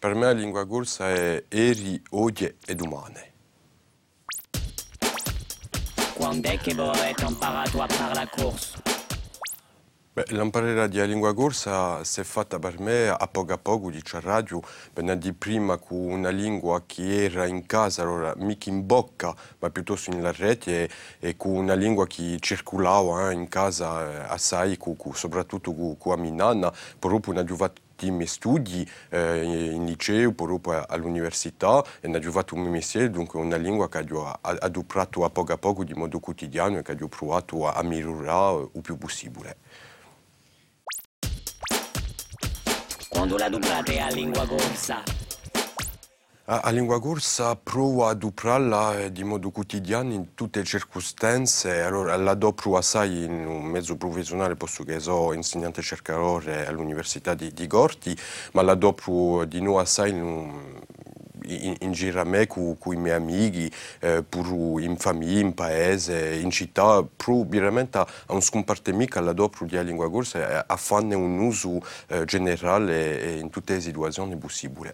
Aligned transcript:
Per 0.00 0.14
me 0.14 0.24
la 0.24 0.32
lingua 0.32 0.66
corsa 0.66 1.10
è 1.10 1.44
eri, 1.48 2.02
oggi 2.12 2.44
e 2.64 2.74
domani. 2.74 3.20
Quando 6.14 6.48
è 6.48 6.56
che 6.58 6.72
voi 6.74 6.88
avete 6.88 7.26
imparato 7.26 7.82
a 7.82 7.86
fare 7.86 8.14
la 8.14 8.26
corsa? 8.26 8.99
L'imparare 10.12 10.88
di 10.88 11.06
lingua 11.06 11.32
corsa 11.34 12.02
si 12.02 12.20
è 12.20 12.24
fatta 12.24 12.58
per 12.58 12.80
me 12.80 13.06
a 13.06 13.28
poco 13.28 13.52
a 13.52 13.58
poco, 13.58 13.90
dice 13.90 14.16
a 14.16 14.20
radio, 14.20 14.60
venne 14.92 15.16
di 15.16 15.32
prima 15.32 15.76
con 15.76 15.98
una 15.98 16.30
lingua 16.30 16.82
che 16.84 17.26
era 17.26 17.46
in 17.46 17.64
casa, 17.64 18.02
allora 18.02 18.34
mica 18.36 18.70
in 18.70 18.84
bocca, 18.84 19.32
ma 19.60 19.70
piuttosto 19.70 20.10
nella 20.10 20.32
rete, 20.32 20.82
e, 20.82 20.90
e 21.20 21.36
con 21.36 21.52
una 21.52 21.74
lingua 21.74 22.08
che 22.08 22.38
circolava 22.40 23.30
eh, 23.30 23.34
in 23.34 23.48
casa 23.48 24.28
assai, 24.28 24.76
cu, 24.76 24.96
cu, 24.96 25.12
soprattutto 25.12 25.72
con, 25.72 25.96
con 25.96 26.16
la 26.16 26.20
mia 26.20 26.32
nonna, 26.32 26.72
poi 26.98 27.12
dopo 27.12 27.30
ne 27.30 27.44
i 28.06 28.10
miei 28.10 28.26
studi 28.26 28.88
eh, 29.10 29.42
in 29.42 29.84
liceo, 29.84 30.32
dopo 30.32 30.72
all'università, 30.86 31.84
e 32.00 32.08
ho 32.08 32.30
fatto 32.30 32.54
un 32.54 32.62
mestiere, 32.62 33.10
dunque 33.10 33.40
una 33.40 33.56
lingua 33.56 33.88
che 33.88 34.04
ho 34.10 34.38
adoprato 34.40 35.24
a 35.24 35.30
poco 35.30 35.52
a 35.52 35.58
poco 35.58 35.84
di 35.84 35.94
modo 35.94 36.18
quotidiano 36.20 36.78
e 36.78 36.82
che 36.82 36.96
ho 37.00 37.08
provato 37.08 37.70
a 37.70 37.82
migliorare 37.82 38.68
il 38.72 38.80
più 38.80 38.96
possibile. 38.96 39.56
Quando 43.08 43.36
la 43.36 43.48
dublate 43.48 44.00
a 44.00 44.08
lingua 44.08 44.46
corsa? 44.46 45.29
A, 46.52 46.62
a 46.64 46.70
lingua 46.70 47.00
corsa 47.00 47.54
provo 47.54 48.08
a 48.08 48.14
duprarla 48.14 48.98
eh, 48.98 49.12
di 49.12 49.22
modo 49.22 49.52
quotidiano 49.52 50.12
in 50.12 50.34
tutte 50.34 50.58
le 50.58 50.64
circostanze, 50.64 51.82
allora 51.82 52.16
la 52.16 52.34
dopro 52.34 52.76
assai 52.76 53.22
in 53.22 53.46
un 53.46 53.66
mezzo 53.66 53.96
professionale, 53.96 54.56
posto 54.56 54.82
che 54.82 54.98
sono 54.98 55.32
insegnante 55.32 55.80
cercatore 55.80 56.66
all'Università 56.66 57.34
di, 57.34 57.52
di 57.52 57.68
Gorti, 57.68 58.18
ma 58.54 58.62
la 58.62 58.74
dopro 58.74 59.44
di 59.44 59.60
nuovo 59.60 59.78
assai 59.78 60.10
in 60.10 60.78
in, 61.44 61.76
in 61.80 61.92
giro 61.92 62.20
a 62.20 62.24
me 62.24 62.46
con, 62.48 62.76
i 62.86 62.96
miei 62.96 63.14
amici, 63.14 63.70
eh, 64.00 64.22
pure 64.22 64.82
in 64.82 64.96
famiglia, 64.96 65.40
in 65.40 65.54
paese, 65.54 66.34
in 66.34 66.50
città, 66.50 67.02
proprio 67.02 67.60
veramente 67.60 67.98
a 67.98 68.06
un 68.26 68.40
scomparto 68.40 68.92
mica 68.92 69.20
la 69.20 69.32
dopo 69.32 69.64
di 69.64 69.82
lingua 69.84 70.10
corsa 70.10 70.38
e 70.38 70.64
a 70.66 70.76
farne 70.76 71.14
un 71.14 71.38
uso 71.38 71.80
eh, 72.08 72.24
generale 72.24 73.20
e 73.20 73.38
in 73.38 73.50
tutte 73.50 73.74
le 73.74 73.80
situazioni 73.80 74.36
possibili. 74.36 74.92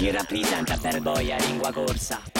Chi 0.00 0.10
rappresenta 0.10 0.78
per 0.80 1.02
voi 1.02 1.26
la 1.26 1.36
lingua 1.36 1.70
corsa? 1.72 2.39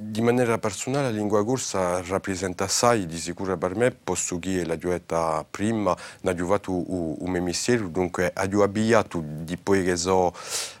Di 0.00 0.20
maniera 0.20 0.58
personale 0.58 1.06
la 1.06 1.10
lingua 1.10 1.44
corsa 1.44 2.00
rappresenta 2.02 2.62
assai 2.62 3.04
di 3.06 3.18
sicuro 3.18 3.58
per 3.58 3.74
me, 3.74 3.90
posto 3.90 4.38
che 4.38 4.64
la 4.64 4.78
giocata 4.78 5.44
prima, 5.50 5.90
ho 5.90 6.46
fatto 6.46 6.70
un 6.70 7.28
mio 7.28 7.42
mestiere, 7.42 7.90
dunque 7.90 8.32
ho 8.32 8.62
abbiato 8.62 9.20
di 9.24 9.56
poi 9.56 9.82
che 9.82 9.96
sono 9.96 10.32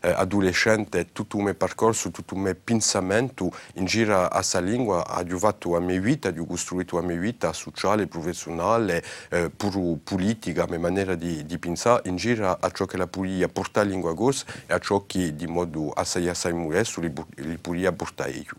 eh, 0.00 0.10
adolescente 0.10 1.12
tutto 1.12 1.38
il 1.38 1.44
mio 1.44 1.54
percorso, 1.54 2.10
tutto 2.10 2.34
il 2.34 2.40
mio 2.40 2.54
pensamento 2.62 3.50
in 3.76 3.86
giro 3.86 4.22
a 4.22 4.28
questa 4.28 4.60
lingua, 4.60 5.02
ho 5.18 5.38
fatto 5.38 5.72
la 5.72 5.80
mia 5.80 5.98
vita, 5.98 6.28
ho 6.28 6.44
costruito 6.44 7.00
la 7.00 7.06
mia 7.06 7.16
vita 7.16 7.54
sociale, 7.54 8.06
professionale, 8.06 9.02
eh, 9.30 9.48
pure 9.48 9.96
politica, 10.04 10.64
la 10.64 10.72
mia 10.72 10.80
maniera 10.80 11.14
di, 11.14 11.46
di 11.46 11.56
pensare, 11.56 12.06
in 12.10 12.16
giro 12.16 12.50
a 12.50 12.70
ciò 12.70 12.84
che 12.84 12.98
la 12.98 13.06
Puglia 13.06 13.48
porta 13.48 13.82
la 13.82 13.88
lingua 13.88 14.14
corsa 14.14 14.44
e 14.66 14.74
a 14.74 14.78
ciò 14.78 15.06
che 15.06 15.34
di 15.34 15.46
modo 15.46 15.90
assai 15.92 16.28
assai 16.28 16.52
modesto 16.52 17.00
la 17.00 17.56
Puglia 17.62 17.92
porta 17.92 18.26
io. 18.26 18.52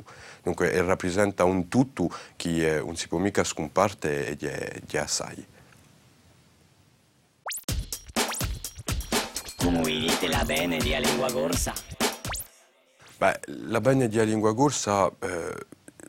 Dunque 0.48 0.82
rappresenta 0.82 1.44
un 1.44 1.68
tutto 1.68 2.10
che 2.38 2.82
non 2.82 2.96
si 2.96 3.10
può 3.10 3.18
mica 3.18 3.44
scomparte 3.44 4.28
e 4.28 4.36
di, 4.38 4.50
di 4.86 4.98
assai. 4.98 5.46
Come 9.58 9.84
dite 9.84 10.30
la 10.30 10.46
bene 10.46 10.78
di 10.78 10.94
a 10.94 11.00
lingua 11.00 11.30
corsa? 11.34 11.74
Beh, 13.18 13.40
la 13.68 13.82
bene 13.82 14.08
di 14.08 14.24
lingua 14.24 14.56
corsa 14.56 15.12
eh, 15.20 15.54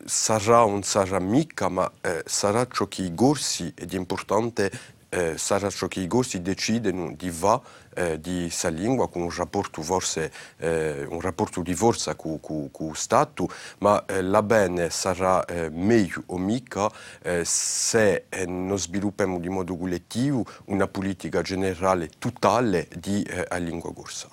sarà 0.04 0.64
o 0.64 0.70
non 0.70 0.84
sarà 0.84 1.18
mica, 1.18 1.68
ma 1.68 1.90
eh, 2.00 2.22
sarà 2.24 2.64
ciò 2.68 2.86
che 2.86 3.02
i 3.02 3.12
corsi 3.12 3.74
è 3.74 3.86
importante 3.96 4.70
eh, 5.10 5.38
sarà 5.38 5.70
ciò 5.70 5.88
che 5.88 6.00
i 6.00 6.06
corsi 6.06 6.42
decidono 6.42 7.12
di 7.16 7.30
va 7.30 7.60
eh, 7.94 8.20
di 8.20 8.42
questa 8.42 8.68
lingua 8.68 9.08
con 9.08 9.22
un 9.22 9.34
rapporto 9.34 9.82
forse 9.82 10.30
eh, 10.58 11.04
un 11.08 11.20
rapporto 11.20 11.62
di 11.62 11.74
forza 11.74 12.14
con 12.14 12.38
lo 12.42 12.94
Stato, 12.94 13.48
ma 13.78 14.04
eh, 14.06 14.22
la 14.22 14.42
bene 14.42 14.90
sarà 14.90 15.44
eh, 15.44 15.70
meglio 15.70 16.22
o 16.26 16.38
mica 16.38 16.90
eh, 17.22 17.42
se 17.44 18.24
eh, 18.28 18.46
non 18.46 18.78
sviluppiamo 18.78 19.38
di 19.38 19.48
modo 19.48 19.76
collettivo 19.76 20.44
una 20.66 20.86
politica 20.86 21.42
generale 21.42 22.10
totale 22.18 22.88
di 22.96 23.26
lingua 23.58 23.92
corsa. 23.92 24.28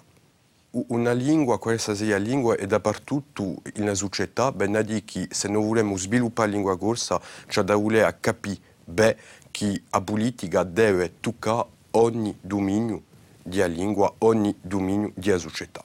Una 0.87 1.13
lingua, 1.13 1.57
questa 1.57 1.95
sia 1.95 2.17
lingua, 2.17 2.55
è 2.55 2.65
dappertutto 2.65 3.61
nella 3.75 3.95
società, 3.95 4.51
ben 4.51 4.81
di 4.85 5.05
che 5.05 5.27
se 5.31 5.47
non 5.47 5.65
vogliamo 5.65 5.95
sviluppare 5.95 6.49
la 6.49 6.55
lingua 6.55 6.77
corsa, 6.77 7.19
da 7.63 7.75
voler 7.75 8.19
capire 8.19 8.74
bene 8.85 9.17
che 9.51 9.81
la 9.89 10.01
politica 10.01 10.63
deve 10.63 11.19
toccare 11.19 11.67
ogni 11.91 12.35
dominio 12.41 13.03
di 13.43 13.63
lingua, 13.69 14.11
ogni 14.19 14.55
dominio 14.61 15.11
di 15.13 15.37
società. 15.37 15.84